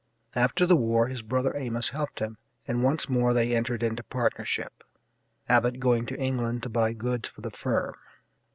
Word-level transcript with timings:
After 0.33 0.65
the 0.65 0.75
war 0.75 1.09
his 1.09 1.21
brother 1.21 1.53
Amos 1.55 1.89
helped 1.89 2.21
him, 2.21 2.39
and 2.67 2.81
once 2.81 3.07
more 3.07 3.35
they 3.35 3.55
entered 3.55 3.83
into 3.83 4.01
partnership, 4.01 4.83
Abbott 5.47 5.79
going 5.79 6.07
to 6.07 6.17
England 6.19 6.63
to 6.63 6.69
buy 6.69 6.93
goods 6.93 7.29
for 7.29 7.41
the 7.41 7.51
firm. 7.51 7.93